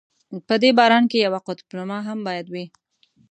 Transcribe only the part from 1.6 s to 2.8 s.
نما هم باید وي.